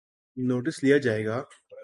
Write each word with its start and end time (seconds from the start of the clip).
Notice 0.37 0.83
لیا 0.83 0.97
جائے 0.97 1.25
گا۔ 1.25 1.43